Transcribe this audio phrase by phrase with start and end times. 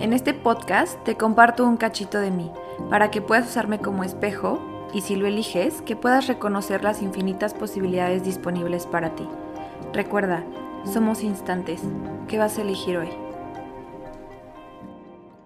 [0.00, 2.50] En este podcast te comparto un cachito de mí,
[2.90, 4.60] para que puedas usarme como espejo
[4.92, 9.28] y si lo eliges, que puedas reconocer las infinitas posibilidades disponibles para ti.
[9.92, 10.44] Recuerda,
[10.84, 11.82] somos instantes.
[12.28, 13.08] ¿Qué vas a elegir hoy?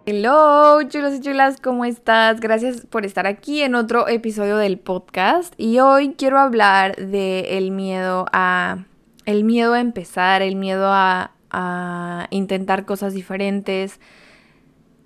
[0.07, 2.41] Hello, chulos y chulas, ¿cómo estás?
[2.41, 5.53] Gracias por estar aquí en otro episodio del podcast.
[5.59, 8.79] Y hoy quiero hablar de el miedo a
[9.25, 13.99] el miedo a empezar, el miedo a, a intentar cosas diferentes.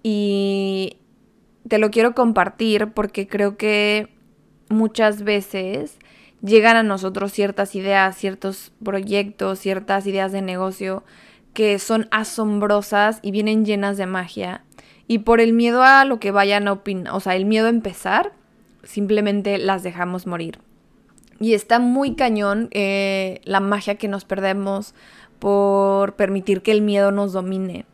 [0.02, 0.96] Y
[1.68, 4.09] te lo quiero compartir porque creo que
[4.68, 5.98] muchas veces
[6.42, 11.04] llegan a nosotros ciertas ideas, ciertos proyectos, ciertas ideas de negocio
[11.52, 14.64] que son asombrosas y vienen llenas de magia
[15.10, 17.70] y por el miedo a lo que vayan a opinar, o sea, el miedo a
[17.70, 18.32] empezar,
[18.84, 20.60] simplemente las dejamos morir.
[21.40, 24.95] Y está muy cañón eh, la magia que nos perdemos
[25.40, 27.87] por permitir que el miedo nos domine.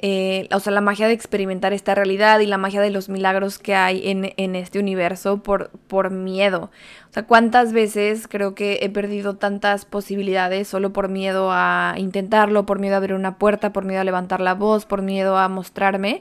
[0.00, 3.58] Eh, o sea, la magia de experimentar esta realidad y la magia de los milagros
[3.58, 6.70] que hay en, en, este universo por, por miedo.
[7.10, 12.64] O sea, ¿cuántas veces creo que he perdido tantas posibilidades solo por miedo a intentarlo,
[12.64, 15.48] por miedo a abrir una puerta, por miedo a levantar la voz, por miedo a
[15.48, 16.20] mostrarme?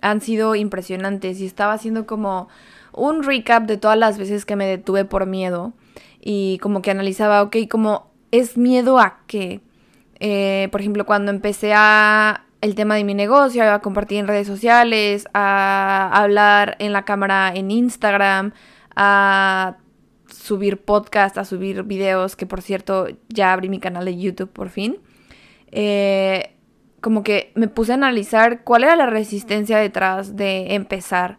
[0.00, 2.48] han sido impresionantes y estaba haciendo como
[2.92, 5.72] un recap de todas las veces que me detuve por miedo
[6.20, 9.60] y como que analizaba, ok, como es miedo a qué.
[10.18, 14.46] Eh, por ejemplo, cuando empecé a el tema de mi negocio, a compartir en redes
[14.46, 18.52] sociales, a hablar en la cámara en Instagram,
[18.94, 19.76] a
[20.26, 24.68] subir podcast, a subir videos, que por cierto ya abrí mi canal de YouTube por
[24.68, 24.98] fin.
[25.72, 26.54] Eh,
[27.00, 31.38] como que me puse a analizar cuál era la resistencia detrás de empezar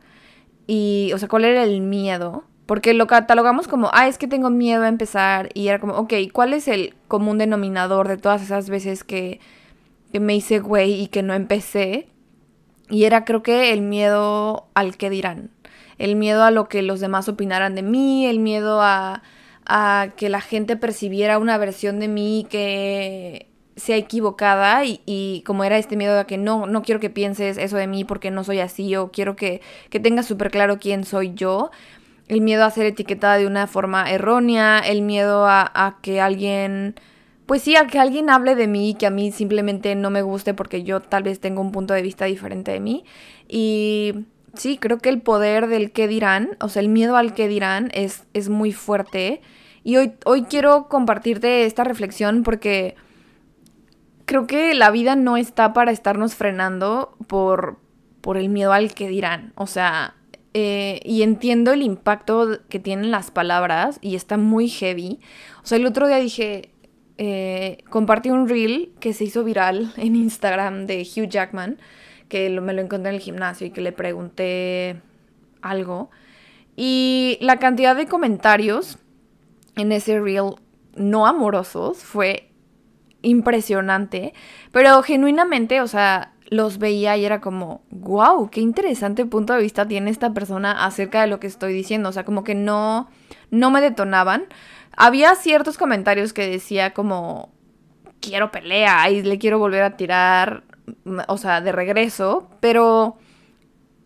[0.68, 2.46] y, o sea, cuál era el miedo.
[2.66, 5.50] Porque lo catalogamos como, ah, es que tengo miedo a empezar.
[5.54, 9.42] Y era como, ok, ¿cuál es el común denominador de todas esas veces que, que
[10.20, 12.08] me hice güey y que no empecé?
[12.90, 15.52] Y era creo que el miedo al que dirán.
[15.98, 19.24] El miedo a lo que los demás opinaran de mí, el miedo a,
[19.66, 25.78] a que la gente percibiera una versión de mí que sea equivocada y, como era
[25.78, 28.60] este miedo a que no, no quiero que pienses eso de mí porque no soy
[28.60, 31.72] así o quiero que, que tengas súper claro quién soy yo.
[32.28, 36.96] El miedo a ser etiquetada de una forma errónea, el miedo a, que alguien,
[37.46, 40.54] pues sí, a que alguien hable de mí que a mí simplemente no me guste
[40.54, 43.04] porque yo tal vez tengo un punto de vista diferente de mí.
[43.48, 47.48] Y sí, creo que el poder del qué dirán, o sea, el miedo al qué
[47.48, 49.42] dirán es, es muy fuerte.
[49.84, 52.96] Y hoy, hoy quiero compartirte esta reflexión porque
[54.26, 57.80] creo que la vida no está para estarnos frenando por,
[58.22, 59.52] por el miedo al que dirán.
[59.56, 60.16] O sea,
[60.54, 65.20] eh, y entiendo el impacto que tienen las palabras y está muy heavy.
[65.64, 66.72] O sea, el otro día dije,
[67.18, 71.78] eh, compartí un reel que se hizo viral en Instagram de Hugh Jackman,
[72.30, 75.02] que me lo encontré en el gimnasio y que le pregunté
[75.62, 76.10] algo.
[76.76, 78.98] Y la cantidad de comentarios
[79.76, 80.56] en ese reel
[80.96, 82.51] no amorosos fue
[83.22, 84.34] impresionante,
[84.72, 89.88] pero genuinamente, o sea, los veía y era como, wow, qué interesante punto de vista
[89.88, 93.10] tiene esta persona acerca de lo que estoy diciendo, o sea, como que no,
[93.52, 94.46] no me detonaban.
[94.98, 97.54] Había ciertos comentarios que decía como,
[98.20, 100.64] quiero pelea y le quiero volver a tirar,
[101.28, 103.18] o sea, de regreso, pero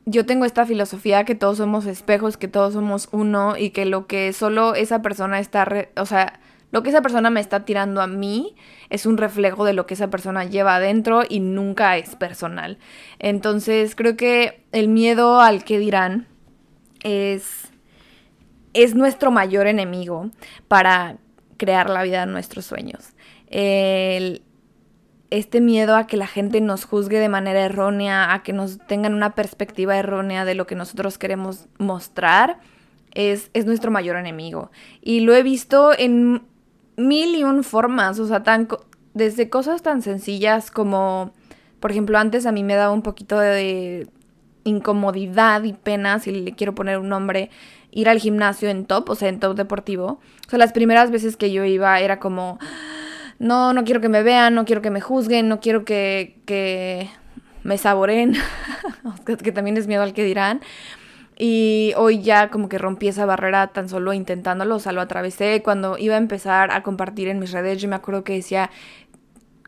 [0.05, 4.05] yo tengo esta filosofía que todos somos espejos, que todos somos uno y que lo
[4.05, 5.67] que solo esa persona está,
[5.97, 6.39] o sea,
[6.75, 8.53] lo que esa persona me está tirando a mí
[8.89, 12.79] es un reflejo de lo que esa persona lleva adentro y nunca es personal.
[13.17, 16.27] Entonces creo que el miedo al que dirán
[17.01, 17.71] es,
[18.73, 20.31] es nuestro mayor enemigo
[20.67, 21.15] para
[21.55, 23.13] crear la vida de nuestros sueños.
[23.49, 24.41] este
[25.61, 29.33] miedo a que la gente nos juzgue de manera errónea, a que nos tengan una
[29.33, 32.59] perspectiva errónea de lo que nosotros queremos mostrar,
[33.13, 34.71] es, es nuestro mayor enemigo.
[35.01, 36.41] Y lo he visto en
[36.97, 38.67] mil y un formas, o sea, tan,
[39.13, 41.33] desde cosas tan sencillas como,
[41.79, 44.07] por ejemplo, antes a mí me daba un poquito de
[44.63, 47.49] incomodidad y pena, si le quiero poner un nombre,
[47.91, 50.19] ir al gimnasio en top, o sea, en top deportivo.
[50.47, 52.59] O sea, las primeras veces que yo iba era como,
[53.39, 57.09] no, no quiero que me vean, no quiero que me juzguen, no quiero que, que
[57.63, 58.35] me saboren,
[59.43, 60.61] que también es miedo al que dirán.
[61.37, 65.61] Y hoy ya como que rompí esa barrera tan solo intentándolo, o sea, lo atravesé.
[65.63, 68.69] Cuando iba a empezar a compartir en mis redes, yo me acuerdo que decía,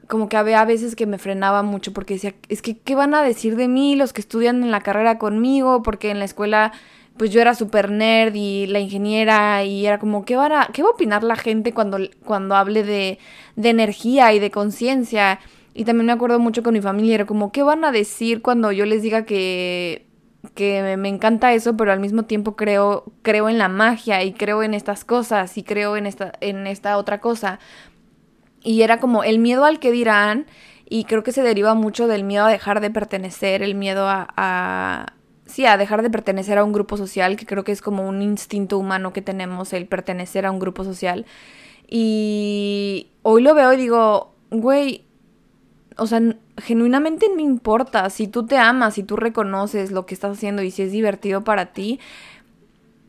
[0.08, 3.22] como que había veces que me frenaba mucho porque decía, es que, ¿qué van a
[3.22, 5.84] decir de mí los que estudian en la carrera conmigo?
[5.84, 6.72] Porque en la escuela,
[7.18, 10.84] pues yo era súper nerd y la ingeniera y era como, ¿qué, van a, ¿qué
[10.84, 13.20] va a opinar la gente cuando, cuando hable de,
[13.58, 15.40] de energía y de conciencia?
[15.74, 18.72] Y también me acuerdo mucho con mi familia, era como, ¿qué van a decir cuando
[18.72, 20.07] yo les diga que,
[20.54, 24.64] que me encanta eso, pero al mismo tiempo creo, creo en la magia y creo
[24.64, 27.60] en estas cosas y creo en esta, en esta otra cosa?
[28.64, 30.46] Y era como el miedo al que dirán
[30.90, 34.28] y creo que se deriva mucho del miedo a dejar de pertenecer, el miedo a,
[34.36, 35.14] a
[35.46, 38.22] sí, a dejar de pertenecer a un grupo social, que creo que es como un
[38.22, 41.26] instinto humano que tenemos, el pertenecer a un grupo social.
[41.88, 45.06] Y hoy lo veo y digo, güey,
[45.98, 46.22] o sea,
[46.58, 50.72] genuinamente no importa si tú te amas, si tú reconoces lo que estás haciendo y
[50.72, 52.00] si es divertido para ti,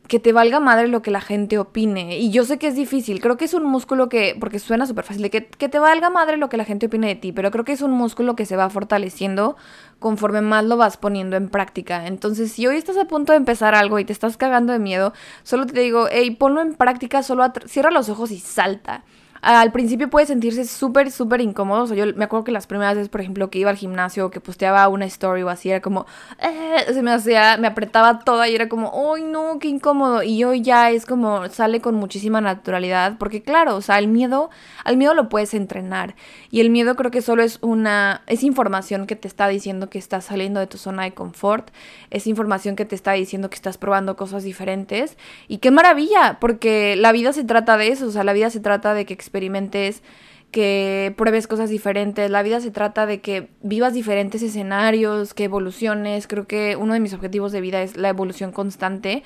[0.08, 2.18] que te valga madre lo que la gente opine.
[2.18, 5.04] Y yo sé que es difícil, creo que es un músculo que, porque suena súper
[5.04, 7.64] fácil, que, que te valga madre lo que la gente opine de ti, pero creo
[7.64, 9.56] que es un músculo que se va fortaleciendo
[9.98, 12.06] conforme más lo vas poniendo en práctica.
[12.06, 15.12] Entonces, si hoy estás a punto de empezar algo y te estás cagando de miedo,
[15.42, 19.04] solo te digo, hey, ponlo en práctica, solo cierra los ojos y salta
[19.40, 21.82] al principio puede sentirse súper, súper incómodo.
[21.82, 24.30] O sea, yo me acuerdo que las primeras veces, por ejemplo, que iba al gimnasio,
[24.30, 26.06] que posteaba una story o así, era como,
[26.40, 30.22] eh, se me hacía, me apretaba toda y era como, ¡ay no, qué incómodo!
[30.22, 34.50] Y hoy ya es como, sale con muchísima naturalidad, porque claro, o sea, el miedo,
[34.84, 36.14] al miedo lo puedes entrenar.
[36.50, 39.98] Y el miedo creo que solo es una, es información que te está diciendo que
[39.98, 41.70] estás saliendo de tu zona de confort,
[42.10, 45.16] es información que te está diciendo que estás probando cosas diferentes.
[45.46, 48.60] Y qué maravilla, porque la vida se trata de eso, o sea, la vida se
[48.60, 50.02] trata de que experimentes,
[50.50, 52.30] que pruebes cosas diferentes.
[52.30, 56.26] La vida se trata de que vivas diferentes escenarios, que evoluciones.
[56.26, 59.22] Creo que uno de mis objetivos de vida es la evolución constante.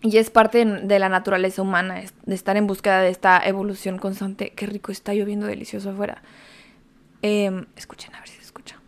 [0.00, 4.50] Y es parte de la naturaleza humana, de estar en búsqueda de esta evolución constante.
[4.50, 6.22] Qué rico está lloviendo delicioso afuera.
[7.22, 8.80] Em, escuchen, a ver si se escucha.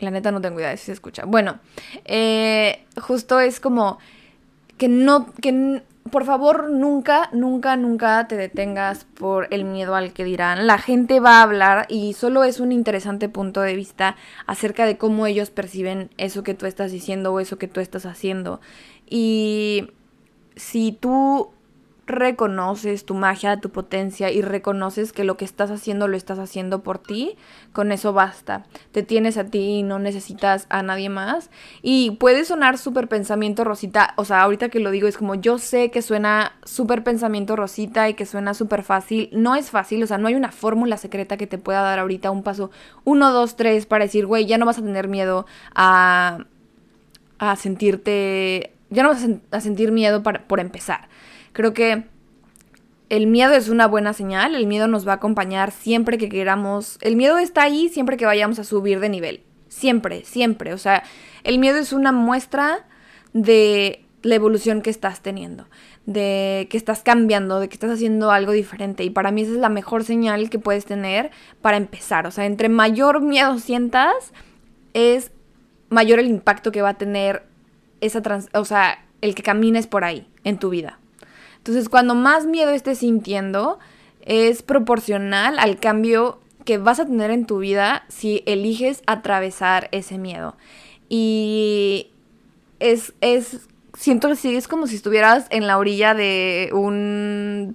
[0.00, 1.24] La neta no tengo idea de si se escucha.
[1.24, 1.60] Bueno,
[2.04, 3.98] eh, justo es como
[4.76, 10.24] que no, que por favor, nunca, nunca, nunca te detengas por el miedo al que
[10.24, 10.66] dirán.
[10.66, 14.16] La gente va a hablar y solo es un interesante punto de vista
[14.46, 18.06] acerca de cómo ellos perciben eso que tú estás diciendo o eso que tú estás
[18.06, 18.60] haciendo.
[19.08, 19.90] Y
[20.56, 21.50] si tú
[22.06, 26.82] reconoces tu magia, tu potencia y reconoces que lo que estás haciendo lo estás haciendo
[26.82, 27.36] por ti,
[27.72, 28.64] con eso basta.
[28.92, 31.50] Te tienes a ti y no necesitas a nadie más.
[31.82, 35.58] Y puede sonar súper pensamiento rosita, o sea, ahorita que lo digo es como yo
[35.58, 39.28] sé que suena súper pensamiento rosita y que suena súper fácil.
[39.32, 42.30] No es fácil, o sea, no hay una fórmula secreta que te pueda dar ahorita
[42.30, 42.70] un paso
[43.04, 46.44] uno, dos, tres para decir, güey, ya no vas a tener miedo a,
[47.38, 51.08] a sentirte, ya no vas a, sentir miedo para, por empezar.
[51.56, 52.04] Creo que
[53.08, 56.98] el miedo es una buena señal, el miedo nos va a acompañar siempre que queramos,
[57.00, 61.02] el miedo está ahí siempre que vayamos a subir de nivel, siempre, siempre, o sea,
[61.44, 62.84] el miedo es una muestra
[63.32, 65.66] de la evolución que estás teniendo,
[66.04, 69.58] de que estás cambiando, de que estás haciendo algo diferente y para mí esa es
[69.58, 71.30] la mejor señal que puedes tener
[71.62, 74.34] para empezar, o sea, entre mayor miedo sientas
[74.92, 75.32] es
[75.88, 77.44] mayor el impacto que va a tener
[78.02, 80.98] esa trans o sea, el que camines por ahí en tu vida.
[81.66, 83.80] Entonces, cuando más miedo estés sintiendo,
[84.24, 90.16] es proporcional al cambio que vas a tener en tu vida si eliges atravesar ese
[90.16, 90.56] miedo.
[91.08, 92.12] Y
[92.78, 93.66] es, es,
[93.98, 97.74] siento que es como si estuvieras en la orilla de un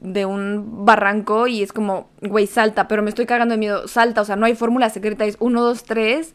[0.00, 4.22] de un barranco y es como, güey, salta, pero me estoy cagando de miedo, salta,
[4.22, 6.32] o sea, no hay fórmula secreta, es uno, dos, tres,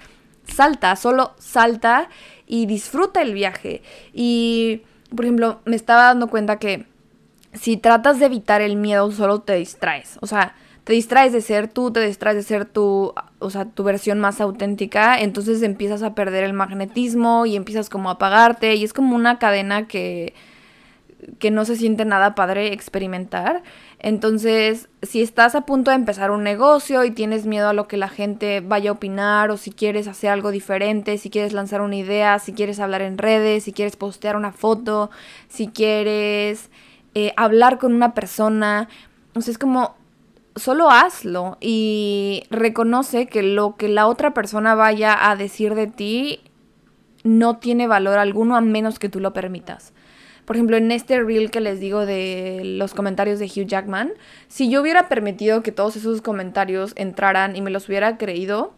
[0.48, 2.10] salta, solo salta
[2.46, 3.82] y disfruta el viaje.
[4.14, 6.86] Y por ejemplo, me estaba dando cuenta que
[7.54, 10.18] si tratas de evitar el miedo, solo te distraes.
[10.22, 13.84] O sea, te distraes de ser tú, te distraes de ser tu, o sea, tu
[13.84, 18.84] versión más auténtica, entonces empiezas a perder el magnetismo y empiezas como a apagarte y
[18.84, 20.34] es como una cadena que
[21.40, 23.64] que no se siente nada padre experimentar.
[24.06, 27.98] Entonces, si estás a punto de empezar un negocio y tienes miedo a lo que
[27.98, 31.96] la gente vaya a opinar, o si quieres hacer algo diferente, si quieres lanzar una
[31.96, 35.10] idea, si quieres hablar en redes, si quieres postear una foto,
[35.48, 36.70] si quieres
[37.16, 38.90] eh, hablar con una persona,
[39.34, 39.96] o sea, es como
[40.56, 46.42] solo hazlo y reconoce que lo que la otra persona vaya a decir de ti
[47.24, 49.94] no tiene valor alguno a menos que tú lo permitas.
[50.46, 54.14] Por ejemplo, en este reel que les digo de los comentarios de Hugh Jackman,
[54.48, 58.74] si yo hubiera permitido que todos esos comentarios entraran y me los hubiera creído,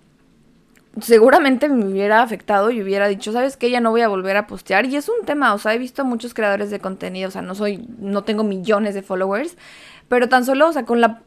[1.01, 3.69] seguramente me hubiera afectado y hubiera dicho, ¿sabes qué?
[3.69, 4.85] Ya no voy a volver a postear.
[4.85, 7.53] Y es un tema, o sea, he visto muchos creadores de contenido, o sea, no
[7.53, 9.57] soy, no tengo millones de followers,
[10.07, 11.21] pero tan solo, o sea, con la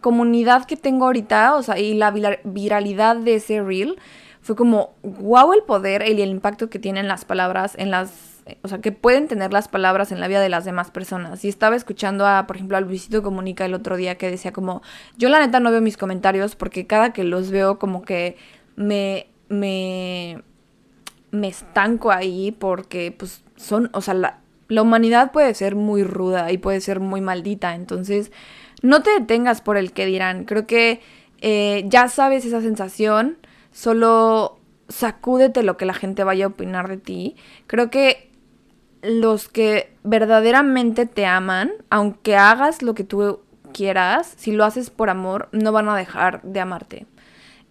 [0.00, 2.10] comunidad que tengo ahorita, o sea, y la
[2.44, 3.96] viralidad de ese reel,
[4.42, 8.29] fue como, wow el poder y el impacto que tienen las palabras en las
[8.62, 11.44] o sea, que pueden tener las palabras en la vida de las demás personas.
[11.44, 14.82] Y estaba escuchando a, por ejemplo, a Luisito Comunica el otro día que decía como,
[15.16, 18.36] yo la neta no veo mis comentarios porque cada que los veo como que
[18.76, 20.42] me, me,
[21.30, 24.38] me estanco ahí porque pues son, o sea, la,
[24.68, 27.74] la humanidad puede ser muy ruda y puede ser muy maldita.
[27.74, 28.32] Entonces,
[28.82, 30.44] no te detengas por el que dirán.
[30.44, 31.00] Creo que
[31.40, 33.38] eh, ya sabes esa sensación,
[33.72, 37.36] solo sacúdete lo que la gente vaya a opinar de ti.
[37.66, 38.29] Creo que
[39.02, 43.40] los que verdaderamente te aman, aunque hagas lo que tú
[43.72, 47.06] quieras, si lo haces por amor, no van a dejar de amarte.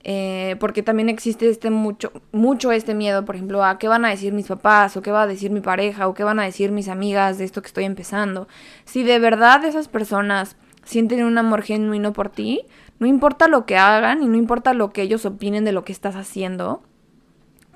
[0.03, 4.09] Eh, porque también existe este mucho, mucho este miedo, por ejemplo, a qué van a
[4.09, 6.71] decir mis papás, o qué va a decir mi pareja, o qué van a decir
[6.71, 8.47] mis amigas de esto que estoy empezando.
[8.85, 12.61] Si de verdad esas personas sienten un amor genuino por ti,
[12.99, 15.91] no importa lo que hagan y no importa lo que ellos opinen de lo que
[15.91, 16.81] estás haciendo,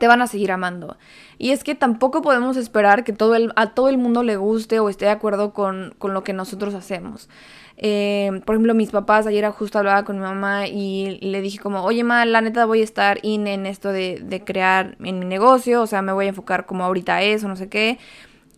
[0.04, 0.98] te van a seguir amando.
[1.38, 4.82] Y es que tampoco podemos esperar que todo el, a todo el mundo le guste
[4.82, 7.30] o esté de acuerdo con, con lo que nosotros hacemos.
[7.78, 11.84] Eh, por ejemplo, mis papás, ayer justo hablaba con mi mamá y le dije como,
[11.86, 15.26] oye, ma, la neta voy a estar in en esto de, de crear en mi
[15.26, 17.98] negocio, o sea, me voy a enfocar como ahorita a eso, no sé qué.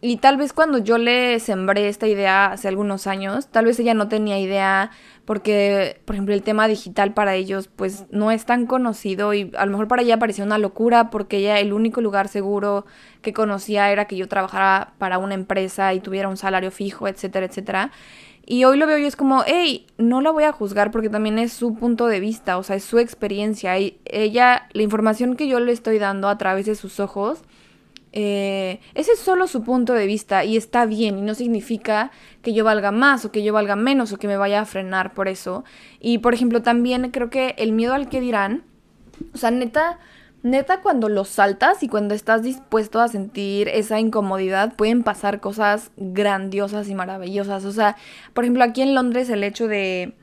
[0.02, 3.94] Y tal vez cuando yo le sembré esta idea hace algunos años, tal vez ella
[3.94, 4.92] no tenía idea
[5.24, 9.66] porque, por ejemplo, el tema digital para ellos pues no es tan conocido y a
[9.66, 12.86] lo mejor para ella parecía una locura porque ella el único lugar seguro
[13.22, 17.48] que conocía era que yo trabajara para una empresa y tuviera un salario fijo, etcétera,
[17.48, 17.92] etcétera.
[18.46, 21.40] Y hoy lo veo y es como, hey, no la voy a juzgar porque también
[21.40, 23.80] es su punto de vista, o sea, es su experiencia.
[23.80, 27.40] Y ella, la información que yo le estoy dando a través de sus ojos,
[28.18, 32.54] eh, ese es solo su punto de vista y está bien y no significa que
[32.54, 35.28] yo valga más o que yo valga menos o que me vaya a frenar por
[35.28, 35.66] eso.
[36.00, 38.64] Y por ejemplo también creo que el miedo al que dirán,
[39.34, 40.00] o sea, neta,
[40.44, 45.92] neta cuando lo saltas y cuando estás dispuesto a sentir esa incomodidad pueden pasar cosas
[45.98, 47.66] grandiosas y maravillosas.
[47.66, 47.98] O sea,
[48.34, 50.16] por ejemplo aquí en Londres el hecho de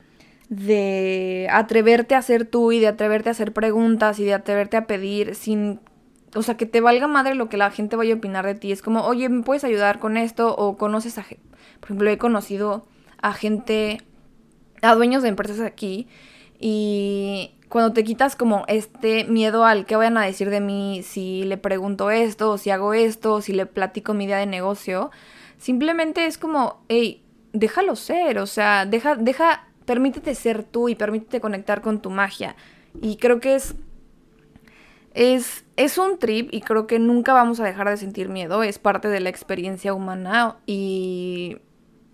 [0.49, 4.87] de atreverte a ser tú y de atreverte a hacer preguntas y de atreverte a
[4.87, 5.79] pedir sin
[6.35, 8.71] o sea, que te valga madre lo que la gente vaya a opinar de ti.
[8.71, 10.55] Es como, oye, ¿me puedes ayudar con esto?
[10.55, 11.23] O conoces a,
[11.79, 12.85] por ejemplo, he conocido
[13.21, 14.01] a gente,
[14.81, 16.07] a dueños de empresas aquí.
[16.59, 21.43] Y cuando te quitas como este miedo al que vayan a decir de mí si
[21.43, 25.11] le pregunto esto, si hago esto, o si le platico mi idea de negocio,
[25.57, 31.41] simplemente es como, hey, déjalo ser, o sea, deja, deja, permítete ser tú y permítete
[31.41, 32.55] conectar con tu magia.
[33.01, 33.75] Y creo que es
[35.13, 38.79] es, es un trip y creo que nunca vamos a dejar de sentir miedo, es
[38.79, 41.57] parte de la experiencia humana y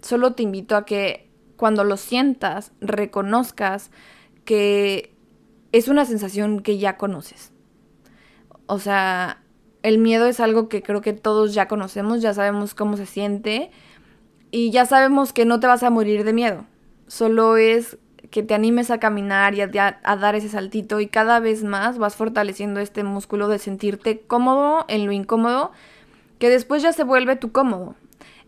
[0.01, 3.91] solo te invito a que cuando lo sientas reconozcas
[4.45, 5.15] que
[5.71, 7.51] es una sensación que ya conoces.
[8.65, 9.43] O sea,
[9.83, 13.71] el miedo es algo que creo que todos ya conocemos, ya sabemos cómo se siente
[14.51, 16.65] y ya sabemos que no te vas a morir de miedo.
[17.07, 17.97] Solo es
[18.31, 22.15] que te animes a caminar y a, dar ese saltito y cada vez más vas
[22.15, 25.71] fortaleciendo este músculo de sentirte cómodo en lo incómodo,
[26.37, 27.95] que después ya se vuelve tu cómodo.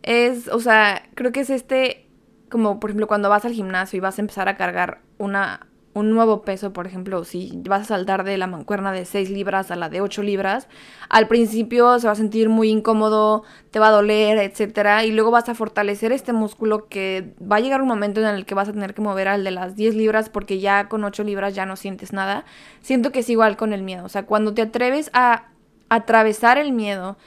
[0.03, 2.05] Es, o sea, creo que es este,
[2.49, 6.11] como por ejemplo cuando vas al gimnasio y vas a empezar a cargar una un
[6.11, 9.75] nuevo peso, por ejemplo, si vas a saltar de la mancuerna de 6 libras a
[9.75, 10.67] la de 8 libras,
[11.09, 15.31] al principio se va a sentir muy incómodo, te va a doler, etcétera, y luego
[15.31, 18.69] vas a fortalecer este músculo que va a llegar un momento en el que vas
[18.69, 21.65] a tener que mover al de las 10 libras porque ya con 8 libras ya
[21.65, 22.45] no sientes nada.
[22.81, 25.49] Siento que es igual con el miedo, o sea, cuando te atreves a
[25.89, 27.17] atravesar el miedo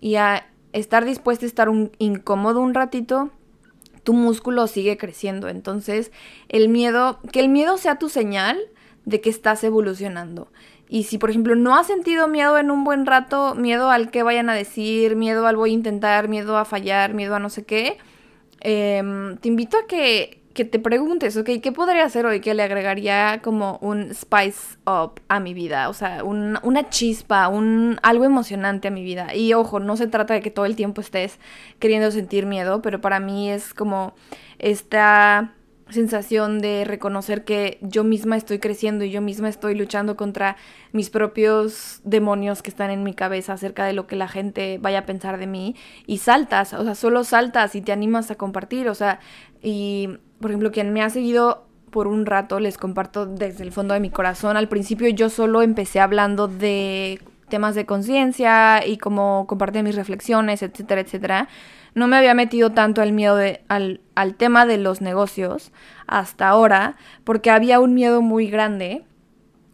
[0.00, 3.30] y a estar dispuesto a estar incómodo un ratito,
[4.04, 5.48] tu músculo sigue creciendo.
[5.48, 6.12] Entonces,
[6.48, 8.58] el miedo, que el miedo sea tu señal
[9.04, 10.48] de que estás evolucionando.
[10.88, 14.22] Y si, por ejemplo, no has sentido miedo en un buen rato, miedo al que
[14.22, 17.64] vayan a decir, miedo al voy a intentar, miedo a fallar, miedo a no sé
[17.64, 17.98] qué,
[18.60, 22.62] em, te invito a que que te preguntes, ok, ¿qué podría hacer hoy que le
[22.62, 25.88] agregaría como un spice up a mi vida?
[25.88, 29.34] O sea, una chispa, un, algo emocionante a mi vida.
[29.34, 31.40] Y ojo, no se trata de que todo el tiempo estés
[31.80, 34.14] queriendo sentir miedo, pero para mí es como
[34.60, 35.54] esta
[35.90, 40.56] sensación de reconocer que yo misma estoy creciendo y yo misma estoy luchando contra
[40.92, 45.00] mis propios demonios que están en mi cabeza acerca de lo que la gente vaya
[45.00, 48.88] a pensar de mí y saltas, o sea, solo saltas y te animas a compartir,
[48.88, 49.20] o sea,
[49.62, 53.94] y por ejemplo, quien me ha seguido por un rato, les comparto desde el fondo
[53.94, 59.46] de mi corazón, al principio yo solo empecé hablando de temas de conciencia y como
[59.46, 61.48] compartía mis reflexiones, etcétera, etcétera.
[61.94, 65.72] No me había metido tanto el miedo al, al tema de los negocios
[66.06, 69.02] hasta ahora, porque había un miedo muy grande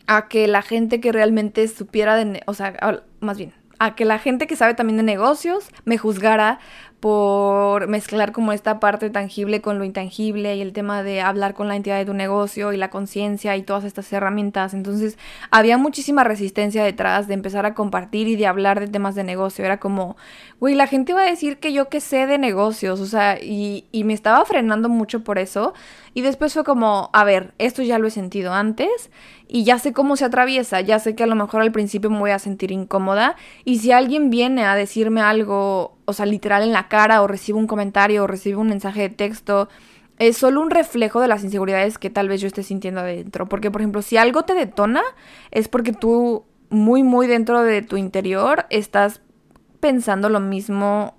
[0.06, 4.20] a que la gente que realmente supiera de, o sea, más bien, a que la
[4.20, 6.60] gente que sabe también de negocios me juzgara
[7.00, 11.66] por mezclar como esta parte tangible con lo intangible y el tema de hablar con
[11.66, 14.74] la entidad de tu negocio y la conciencia y todas estas herramientas.
[14.74, 15.18] Entonces
[15.50, 19.64] había muchísima resistencia detrás de empezar a compartir y de hablar de temas de negocio.
[19.64, 20.18] Era como,
[20.60, 23.86] güey, la gente va a decir que yo que sé de negocios, o sea, y,
[23.92, 25.72] y me estaba frenando mucho por eso.
[26.12, 29.10] Y después fue como, a ver, esto ya lo he sentido antes
[29.52, 32.18] y ya sé cómo se atraviesa, ya sé que a lo mejor al principio me
[32.18, 36.72] voy a sentir incómoda y si alguien viene a decirme algo, o sea, literal en
[36.72, 39.68] la cara o recibe un comentario o recibe un mensaje de texto,
[40.18, 43.48] es solo un reflejo de las inseguridades que tal vez yo esté sintiendo adentro.
[43.48, 45.02] Porque, por ejemplo, si algo te detona,
[45.50, 49.22] es porque tú muy, muy dentro de tu interior estás
[49.80, 51.18] pensando lo mismo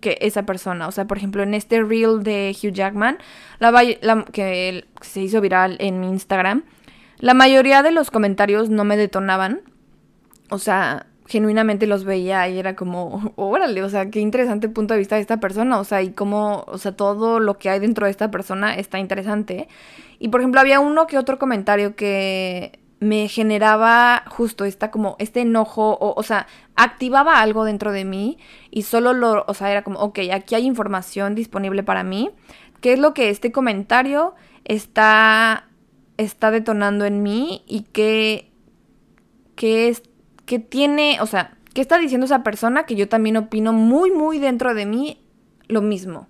[0.00, 0.88] que esa persona.
[0.88, 3.18] O sea, por ejemplo, en este reel de Hugh Jackman,
[3.58, 6.64] la, que se hizo viral en mi Instagram,
[7.18, 9.60] la mayoría de los comentarios no me detonaban.
[10.50, 14.98] O sea, genuinamente los veía y era como, órale, o sea, qué interesante punto de
[14.98, 18.04] vista de esta persona, o sea, y cómo, o sea, todo lo que hay dentro
[18.04, 19.66] de esta persona está interesante.
[20.18, 25.40] Y por ejemplo, había uno que otro comentario que me generaba justo esta como este
[25.40, 26.46] enojo o, o sea,
[26.76, 28.36] activaba algo dentro de mí
[28.70, 32.30] y solo lo, o sea, era como, ok, aquí hay información disponible para mí,
[32.82, 34.34] ¿qué es lo que este comentario
[34.64, 35.66] está,
[36.18, 38.52] está detonando en mí y qué,
[39.56, 40.02] qué es
[40.46, 44.38] que tiene, o sea, ¿qué está diciendo esa persona que yo también opino muy, muy
[44.38, 45.20] dentro de mí
[45.68, 46.28] lo mismo?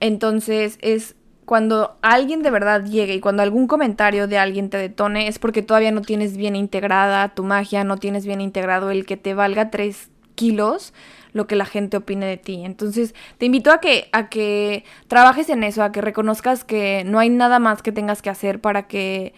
[0.00, 5.28] Entonces es cuando alguien de verdad llegue y cuando algún comentario de alguien te detone
[5.28, 9.16] es porque todavía no tienes bien integrada tu magia, no tienes bien integrado el que
[9.16, 10.92] te valga tres kilos
[11.32, 12.64] lo que la gente opine de ti.
[12.64, 17.18] Entonces, te invito a que a que trabajes en eso, a que reconozcas que no
[17.18, 19.34] hay nada más que tengas que hacer para que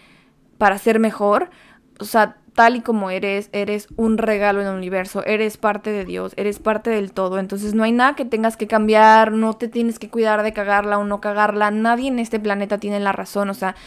[0.57, 1.51] para ser mejor.
[1.99, 6.03] O sea, tal y como eres, eres un regalo en el universo, eres parte de
[6.03, 9.69] Dios, eres parte del todo, entonces no hay nada que tengas que cambiar, no te
[9.69, 13.49] tienes que cuidar de cagarla o no cagarla, nadie en este planeta tiene la razón,
[13.49, 13.77] o sea,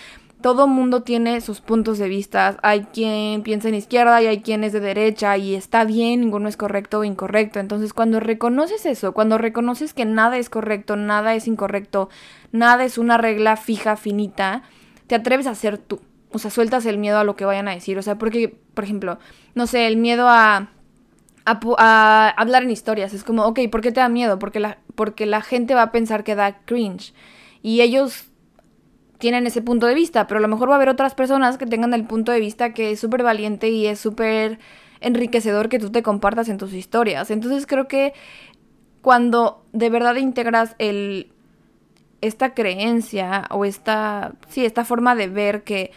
[0.40, 4.64] todo mundo tiene sus puntos de vista, hay quien piensa en izquierda y hay quien
[4.64, 9.12] es de derecha y está bien, ninguno es correcto o incorrecto, entonces cuando reconoces eso,
[9.12, 12.08] cuando reconoces que nada es correcto, nada es incorrecto,
[12.52, 14.62] nada es una regla fija, finita,
[15.08, 16.00] te atreves a ser tú
[16.32, 17.98] o sea, sueltas el miedo a lo que vayan a decir.
[17.98, 19.18] O sea, porque, por ejemplo,
[19.54, 20.70] no sé, el miedo a,
[21.44, 23.14] a, hablar en historias.
[23.14, 24.38] Es como, ok, ¿por qué te da miedo?
[24.38, 27.14] Porque la, porque la gente va a pensar que da cringe.
[27.62, 28.26] Y ellos
[29.18, 31.66] tienen ese punto de vista, pero a lo mejor va a haber otras personas que
[31.66, 34.58] tengan el punto de vista que es súper valiente y es súper
[35.00, 37.30] enriquecedor que tú te compartas en tus historias.
[37.30, 38.14] Entonces creo que
[39.00, 41.30] cuando de verdad integras el
[42.20, 45.92] esta creencia o esta sí, esta forma de ver que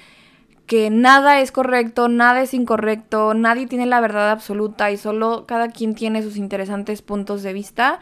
[0.65, 5.69] que nada es correcto, nada es incorrecto, nadie tiene la verdad absoluta y solo cada
[5.69, 7.99] quien tiene sus interesantes puntos de vista,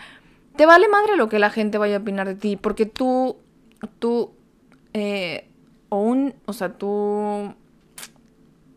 [0.56, 3.38] te vale madre lo que la gente vaya a opinar de ti, porque tú,
[4.00, 4.32] tú,
[4.94, 5.50] eh,
[5.90, 7.54] o un, o sea, tú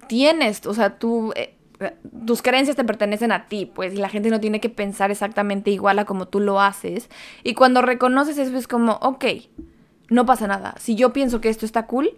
[0.09, 1.55] tienes, o sea, tú, eh,
[2.27, 5.71] tus creencias te pertenecen a ti, pues, y la gente no tiene que pensar exactamente
[5.71, 7.09] igual a como tú lo haces.
[7.45, 9.25] Y cuando reconoces eso es como, ok,
[10.09, 10.75] no pasa nada.
[10.79, 12.17] Si yo pienso que esto está cool,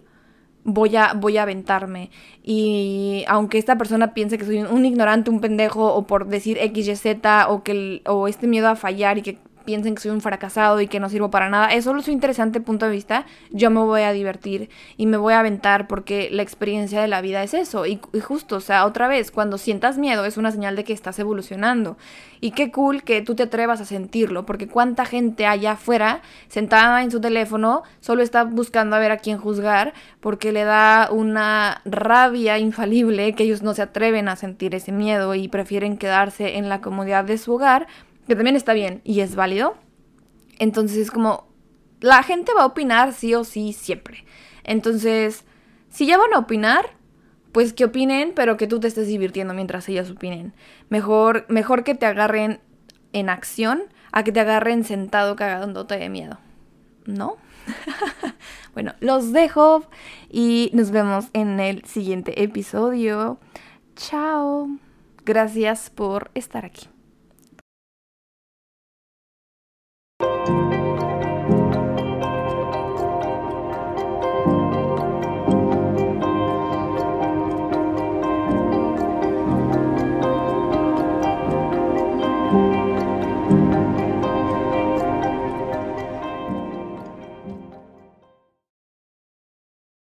[0.63, 2.09] voy a, voy a aventarme.
[2.43, 6.87] Y aunque esta persona piense que soy un, ignorante, un pendejo, o por decir X,
[6.87, 9.37] Y, Z, o, que o este miedo a fallar y que
[9.69, 12.59] piensen que soy un fracasado y que no sirvo para nada, es solo su interesante
[12.59, 16.41] punto de vista, yo me voy a divertir y me voy a aventar porque la
[16.41, 17.85] experiencia de la vida es eso.
[17.85, 21.19] Y, justo, o sea, otra vez, cuando sientas miedo es una señal de que estás
[21.19, 21.97] evolucionando.
[22.41, 27.03] Y qué cool que tú te atrevas a sentirlo, porque cuánta gente allá afuera, sentada
[27.03, 31.83] en su teléfono, solo está buscando a ver a quién juzgar, porque le da una
[31.85, 36.69] rabia infalible que ellos no se atreven a sentir ese miedo y prefieren quedarse en
[36.69, 37.85] la comodidad de su hogar
[38.29, 39.75] que también está bien y es válido.
[40.59, 41.49] Entonces es como,
[41.99, 44.23] la gente va a opinar sí o sí siempre.
[44.63, 45.43] Entonces,
[45.89, 46.91] si ya van a opinar,
[47.51, 50.53] pues que opinen, pero que tú te estés divirtiendo mientras ellos opinen.
[50.89, 52.61] Mejor, mejor que te agarren
[53.11, 56.37] en acción a que te agarren sentado cagándote de miedo.
[57.05, 57.37] ¿No?
[58.73, 59.85] bueno, los dejo
[60.29, 63.39] y nos vemos en el siguiente episodio.
[63.95, 64.69] Chao.
[65.25, 66.87] Gracias por estar aquí.